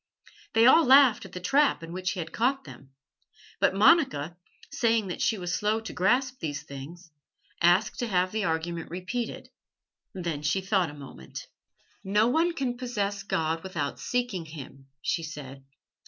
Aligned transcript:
They 0.53 0.65
all 0.65 0.83
laughed 0.83 1.25
at 1.25 1.31
the 1.33 1.39
trap 1.39 1.83
in 1.83 1.91
which 1.93 2.13
he 2.13 2.19
had 2.19 2.31
caught 2.33 2.63
them. 2.63 2.89
But 3.59 3.75
Monica, 3.75 4.35
saying 4.71 5.09
that 5.09 5.21
she 5.21 5.37
was 5.37 5.53
slow 5.53 5.79
to 5.79 5.93
grasp 5.93 6.39
these 6.39 6.63
things, 6.63 7.11
asked 7.61 7.99
to 7.99 8.07
have 8.07 8.31
the 8.31 8.43
argument 8.45 8.89
repeated. 8.89 9.49
Then 10.15 10.41
she 10.41 10.59
thought 10.61 10.89
a 10.89 10.95
moment. 10.95 11.45
"No 12.03 12.25
one 12.29 12.53
can 12.53 12.77
possess 12.79 13.21
God 13.21 13.61
without 13.61 13.99
seeking 13.99 14.45
Him," 14.47 14.87
she 15.03 15.21
said. 15.21 15.63